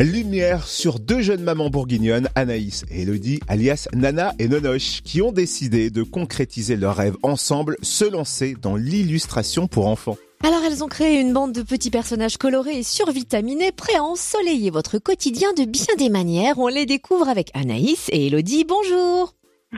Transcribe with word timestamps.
Lumière 0.00 0.64
sur 0.64 0.98
deux 0.98 1.20
jeunes 1.20 1.44
mamans 1.44 1.70
bourguignonnes, 1.70 2.28
Anaïs 2.34 2.84
et 2.90 3.02
Elodie, 3.02 3.38
alias 3.46 3.86
Nana 3.94 4.32
et 4.40 4.48
Nonoche, 4.48 5.02
qui 5.02 5.22
ont 5.22 5.30
décidé 5.30 5.88
de 5.90 6.02
concrétiser 6.02 6.76
leur 6.76 6.96
rêve 6.96 7.16
ensemble, 7.22 7.76
se 7.80 8.04
lancer 8.04 8.56
dans 8.60 8.74
l'illustration 8.74 9.68
pour 9.68 9.86
enfants. 9.86 10.16
Alors 10.42 10.64
elles 10.66 10.82
ont 10.82 10.88
créé 10.88 11.20
une 11.20 11.32
bande 11.32 11.52
de 11.52 11.62
petits 11.62 11.92
personnages 11.92 12.38
colorés 12.38 12.78
et 12.78 12.82
survitaminés, 12.82 13.70
prêts 13.70 13.94
à 13.94 14.02
ensoleiller 14.02 14.70
votre 14.70 14.98
quotidien 14.98 15.52
de 15.52 15.64
bien 15.64 15.94
des 15.96 16.10
manières. 16.10 16.58
On 16.58 16.66
les 16.66 16.86
découvre 16.86 17.28
avec 17.28 17.52
Anaïs 17.54 18.08
et 18.12 18.26
Elodie. 18.26 18.64
Bonjour 18.64 19.34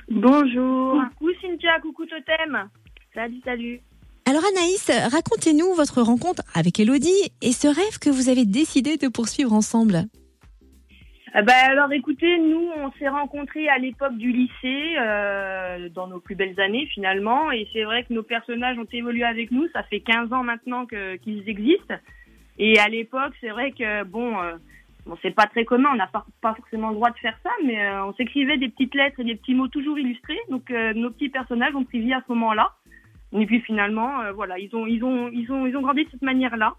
Bonjour. 0.09 0.99
Coucou 1.19 1.31
Cynthia, 1.43 1.79
coucou 1.83 2.07
Totem. 2.07 2.71
Salut, 3.15 3.41
salut. 3.45 3.81
Alors 4.29 4.43
Anaïs, 4.45 4.91
racontez-nous 5.13 5.73
votre 5.75 6.03
rencontre 6.03 6.43
avec 6.53 6.81
Elodie 6.81 7.31
et 7.43 7.53
ce 7.53 7.69
rêve 7.69 8.01
que 8.01 8.11
vous 8.11 8.29
avez 8.29 8.45
décidé 8.45 8.97
de 8.97 9.07
poursuivre 9.07 9.53
ensemble. 9.53 10.03
Eh 11.39 11.43
ben, 11.43 11.55
alors 11.71 11.93
écoutez, 11.93 12.37
nous 12.39 12.71
on 12.77 12.91
s'est 12.99 13.09
rencontrés 13.09 13.69
à 13.69 13.79
l'époque 13.79 14.17
du 14.17 14.33
lycée, 14.33 14.97
euh, 14.99 15.89
dans 15.91 16.09
nos 16.09 16.19
plus 16.19 16.35
belles 16.35 16.59
années 16.59 16.87
finalement, 16.87 17.53
et 17.53 17.69
c'est 17.73 17.85
vrai 17.85 18.03
que 18.03 18.15
nos 18.15 18.25
personnages 18.25 18.77
ont 18.79 18.89
évolué 18.91 19.23
avec 19.23 19.53
nous, 19.53 19.69
ça 19.73 19.85
fait 19.85 20.01
15 20.01 20.33
ans 20.33 20.43
maintenant 20.43 20.87
qu'ils 20.87 21.49
existent, 21.49 21.95
et 22.59 22.81
à 22.81 22.89
l'époque 22.89 23.33
c'est 23.41 23.51
vrai 23.51 23.71
que 23.73 24.03
bon, 24.05 24.41
euh, 24.41 24.57
bon 25.05 25.17
c'est 25.23 25.35
pas 25.35 25.47
très 25.47 25.65
commun, 25.65 25.91
on 25.93 25.97
n'a 25.97 26.09
pas, 26.09 26.27
pas 26.41 26.55
forcément 26.55 26.89
le 26.89 26.95
droit 26.97 27.11
de 27.11 27.19
faire 27.19 27.39
ça, 27.45 27.51
mais 27.65 27.81
euh, 27.81 28.07
on 28.07 28.15
s'écrivait 28.15 28.57
des 28.57 28.71
petites 28.71 28.95
lettres 28.97 29.21
et 29.21 29.25
des 29.25 29.37
petits 29.37 29.55
mots 29.55 29.69
toujours 29.69 29.99
illustrés, 30.01 30.41
donc 30.49 30.69
euh, 30.73 30.95
nos 30.95 31.11
petits 31.11 31.29
personnages 31.29 31.77
ont 31.77 31.85
pris 31.85 32.01
vie 32.01 32.15
à 32.15 32.23
ce 32.27 32.33
moment-là. 32.33 32.73
Et 33.39 33.47
puis 33.47 33.61
finalement, 33.61 34.21
euh, 34.23 34.33
voilà, 34.33 34.59
ils 34.59 34.75
ont, 34.75 34.87
ils 34.87 35.03
ont, 35.05 35.29
ils 35.29 35.51
ont, 35.51 35.67
ils 35.67 35.77
ont 35.77 35.83
grandi 35.83 36.05
de 36.05 36.11
cette 36.11 36.23
manière-là. 36.23 36.75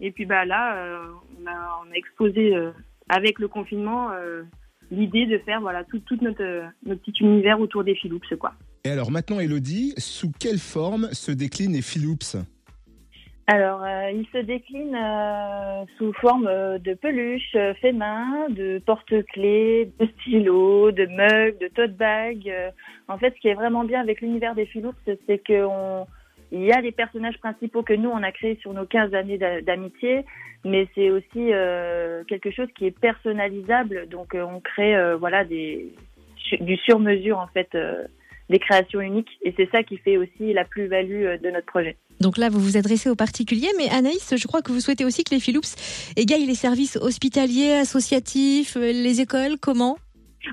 Et 0.00 0.10
puis 0.10 0.24
bah 0.24 0.44
là, 0.44 0.76
euh, 0.76 1.04
on 1.42 1.46
a, 1.46 1.94
exposé 1.94 2.56
euh, 2.56 2.70
avec 3.08 3.38
le 3.38 3.48
confinement 3.48 4.10
l'idée 4.90 5.26
de 5.26 5.38
faire 5.38 5.60
voilà 5.60 5.84
tout, 5.84 6.00
notre, 6.22 6.64
notre 6.86 7.02
petit 7.02 7.22
univers 7.22 7.60
autour 7.60 7.84
des 7.84 7.94
Philips 7.94 8.34
quoi. 8.38 8.54
Et 8.84 8.90
alors 8.90 9.10
maintenant, 9.10 9.40
Elodie, 9.40 9.92
sous 9.98 10.32
quelle 10.38 10.58
forme 10.58 11.08
se 11.12 11.32
déclinent 11.32 11.74
les 11.74 11.82
Philips? 11.82 12.36
Alors, 13.52 13.82
euh, 13.82 14.12
il 14.12 14.24
se 14.32 14.38
décline 14.38 14.94
euh, 14.94 15.84
sous 15.98 16.12
forme 16.12 16.46
euh, 16.46 16.78
de 16.78 16.94
peluches 16.94 17.56
euh, 17.56 17.74
fait 17.74 17.90
main, 17.90 18.46
de 18.48 18.78
porte-clés, 18.86 19.90
de 19.98 20.06
stylos, 20.06 20.92
de 20.92 21.06
mugs, 21.06 21.58
de 21.58 21.66
tote 21.66 21.96
bags. 21.96 22.48
En 23.08 23.18
fait, 23.18 23.34
ce 23.34 23.40
qui 23.40 23.48
est 23.48 23.54
vraiment 23.54 23.82
bien 23.82 24.00
avec 24.02 24.20
l'univers 24.20 24.54
des 24.54 24.66
Philips, 24.66 24.94
c'est 25.26 25.38
que 25.42 25.64
on- 25.64 26.06
il 26.52 26.62
y 26.62 26.70
a 26.70 26.80
les 26.80 26.92
personnages 26.92 27.38
principaux 27.38 27.82
que 27.82 27.92
nous 27.92 28.08
on 28.10 28.22
a 28.22 28.30
créés 28.30 28.56
sur 28.60 28.72
nos 28.72 28.86
15 28.86 29.14
années 29.14 29.36
d'a- 29.38 29.60
d'amitié, 29.62 30.24
mais 30.64 30.86
c'est 30.94 31.10
aussi 31.10 31.50
quelque 32.28 32.52
chose 32.52 32.68
qui 32.76 32.86
est 32.86 32.96
personnalisable. 32.96 34.08
Donc, 34.08 34.34
on 34.34 34.60
crée 34.60 34.94
voilà 35.16 35.44
du 35.44 36.76
sur-mesure 36.84 37.38
en 37.38 37.48
fait, 37.48 37.76
des 38.50 38.58
créations 38.58 39.00
uniques, 39.00 39.30
et 39.42 39.54
c'est 39.56 39.70
ça 39.70 39.82
qui 39.82 39.96
fait 39.96 40.16
aussi 40.16 40.52
la 40.52 40.64
plus-value 40.64 41.24
euh, 41.24 41.38
de 41.38 41.50
notre 41.50 41.66
projet. 41.66 41.96
Donc 42.20 42.36
là, 42.36 42.50
vous 42.50 42.60
vous 42.60 42.76
adressez 42.76 43.08
aux 43.08 43.14
particuliers, 43.14 43.70
mais 43.78 43.88
Anaïs, 43.88 44.34
je 44.36 44.46
crois 44.46 44.60
que 44.60 44.72
vous 44.72 44.80
souhaitez 44.80 45.04
aussi 45.04 45.24
que 45.24 45.32
les 45.32 45.40
Philips 45.40 45.72
égayent 46.16 46.46
les 46.46 46.54
services 46.54 46.96
hospitaliers, 46.96 47.74
associatifs, 47.74 48.76
euh, 48.76 48.92
les 48.92 49.20
écoles. 49.20 49.56
Comment? 49.58 49.96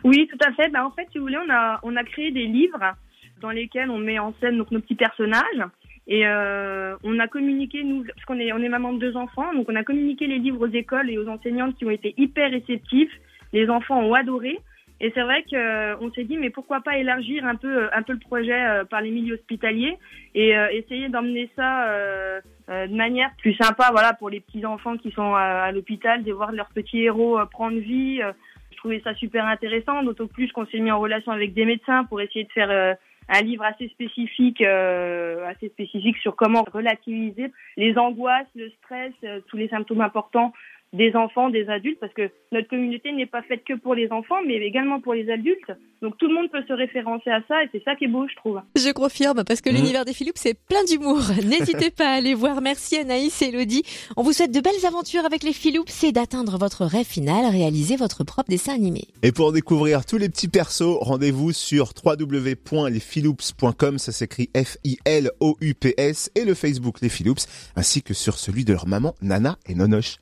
Oui, 0.04 0.30
tout 0.31 0.38
à 0.48 0.54
fait. 0.54 0.70
Bah, 0.70 0.86
en 0.86 0.92
fait, 0.92 1.08
si 1.12 1.17
vous 1.17 1.26
voulez, 1.26 1.39
on 1.45 1.52
a, 1.52 1.80
on 1.84 1.95
a 1.95 2.04
créé 2.04 2.31
des 2.31 2.45
livres 2.45 2.94
dans 3.42 3.50
lesquels 3.50 3.89
on 3.89 3.98
met 3.98 4.20
en 4.20 4.34
scène 4.39 4.58
donc, 4.58 4.72
nos 4.72 4.80
petits 4.80 4.95
personnages. 4.95 5.64
Et 6.08 6.26
euh, 6.26 6.95
on 7.04 7.20
a 7.20 7.28
communiqué, 7.28 7.84
nous, 7.84 8.04
parce 8.04 8.26
qu'on 8.26 8.39
est, 8.39 8.54
on 8.54 8.59
est 8.59 8.70
maman 8.70 8.94
de 8.94 9.00
deux 9.00 9.17
enfants, 9.17 9.54
donc 9.54 9.67
on 9.70 9.76
a 9.76 9.84
communiqué 9.84 10.26
les 10.28 10.39
livres 10.39 10.66
aux 10.66 10.72
écoles 10.72 11.09
et 11.09 11.17
aux 11.17 11.28
enseignantes 11.28 11.76
qui 11.78 11.86
ont 11.86 11.92
été 11.92 12.14
hyper 12.17 12.52
réceptifs. 12.52 13.11
Les 13.52 13.70
enfants 13.70 14.00
ont 14.02 14.14
adoré. 14.14 14.58
Et 15.00 15.12
c'est 15.14 15.22
vrai 15.22 15.44
qu'on 15.44 16.12
s'est 16.14 16.23
dit, 16.23 16.38
mais 16.38 16.50
pourquoi 16.50 16.81
pas 16.81 16.98
élargir 16.98 17.45
un 17.45 17.56
peu, 17.56 17.88
un 17.94 18.02
peu 18.02 18.14
le 18.14 18.20
projet 18.20 18.53
euh, 18.53 18.84
par 18.84 19.02
les 19.02 19.12
milieux 19.12 19.36
hospitaliers 19.36 19.95
et 20.33 20.58
euh, 20.58 20.70
essayer 20.72 21.08
d'emmener 21.10 21.49
ça 21.55 21.89
euh, 21.89 22.42
euh, 22.70 22.88
de 22.88 22.95
manière 22.95 23.30
plus 23.38 23.54
sympa, 23.54 23.89
voilà, 23.92 24.14
pour 24.14 24.30
les 24.30 24.39
petits 24.39 24.66
enfants 24.66 24.98
qui 24.98 25.11
sont 25.11 25.36
à, 25.36 25.72
l'hôpital, 25.72 26.23
de 26.23 26.33
voir 26.33 26.52
leurs 26.52 26.70
petits 26.70 27.04
héros 27.04 27.39
euh, 27.39 27.45
prendre 27.45 27.77
vie. 27.77 28.22
euh, 28.23 28.32
je 28.72 28.77
trouvais 28.77 29.02
ça 29.04 29.16
super 29.16 29.45
intéressant, 29.45 30.04
d'autant 30.04 30.27
plus 30.27 30.52
qu'on 30.52 30.66
s'est 30.67 30.80
mis 30.80 30.92
en 30.92 30.99
relation 30.99 31.32
avec 31.32 31.54
des 31.54 31.66
médecins 31.66 32.04
pour 32.04 32.22
essayer 32.22 32.45
de 32.45 32.52
faire 32.52 32.70
euh, 32.70 32.93
un 33.30 33.42
livre 33.42 33.64
assez 33.64 33.89
spécifique, 33.89 34.61
euh, 34.61 35.45
assez 35.48 35.70
spécifique 35.70 36.17
sur 36.17 36.36
comment 36.36 36.64
relativiser 36.72 37.52
les 37.76 37.98
angoisses, 37.98 38.48
le 38.55 38.70
stress, 38.70 39.14
euh, 39.23 39.42
tous 39.48 39.58
les 39.58 39.67
symptômes 39.70 40.02
importants 40.02 40.54
des 40.93 41.15
enfants, 41.15 41.49
des 41.49 41.67
adultes, 41.70 41.99
parce 41.99 42.14
que 42.14 42.30
notre 42.52 42.67
communauté 42.70 43.11
n'est 43.11 43.25
pas 43.25 43.43
faite 43.43 43.64
que 43.65 43.73
pour 43.73 43.93
les 43.93 44.11
enfants, 44.11 44.42
mais 44.45 44.55
également 44.55 44.99
pour 45.02 45.14
les 45.14 45.30
adultes. 45.30 45.71
Donc 46.02 46.17
tout 46.17 46.27
le 46.27 46.33
monde 46.33 46.49
peut 46.52 46.64
se 46.67 46.73
référencer 46.73 47.30
à 47.30 47.42
ça, 47.48 47.64
et 47.64 47.70
c'est 47.71 47.83
ça 47.83 47.95
qui 47.95 48.05
est 48.05 48.08
beau, 48.08 48.27
je 48.27 48.36
trouve. 48.36 48.61
Je 48.75 48.92
confirme, 48.92 49.43
parce 49.43 49.61
que 49.61 49.70
Mmh. 49.70 49.75
l'univers 49.75 50.05
des 50.05 50.14
Philips, 50.14 50.37
c'est 50.37 50.58
plein 50.58 50.83
d'humour. 50.86 51.20
N'hésitez 51.45 51.92
pas 51.92 52.09
à 52.09 52.14
aller 52.14 52.33
voir. 52.33 52.61
Merci 52.61 52.98
Anaïs 52.98 53.42
et 53.42 53.49
Elodie. 53.49 53.83
On 54.15 54.23
vous 54.23 54.33
souhaite 54.33 54.52
de 54.52 54.61
belles 54.61 54.86
aventures 54.86 55.25
avec 55.25 55.43
les 55.43 55.53
Philips 55.53 56.03
et 56.03 56.11
d'atteindre 56.11 56.58
votre 56.58 56.86
rêve 56.86 57.05
final, 57.05 57.45
réaliser 57.52 57.95
votre 57.95 58.23
propre 58.23 58.49
dessin 58.49 58.73
animé. 58.73 59.05
Et 59.23 59.31
pour 59.31 59.52
découvrir 59.52 60.05
tous 60.05 60.17
les 60.17 60.30
petits 60.30 60.48
persos, 60.48 60.98
rendez-vous 61.02 61.52
sur 61.52 61.92
www.lesphilips.com, 62.04 63.98
ça 63.98 64.11
s'écrit 64.11 64.49
F-I-L-O-U-P-S, 64.55 66.31
et 66.36 66.45
le 66.45 66.54
Facebook 66.54 67.02
Les 67.02 67.09
Philips, 67.09 67.45
ainsi 67.75 68.02
que 68.04 68.14
sur 68.14 68.37
celui 68.37 68.64
de 68.65 68.73
leur 68.73 68.87
maman 68.87 69.15
Nana 69.21 69.58
et 69.67 69.75
Nonoche. 69.75 70.17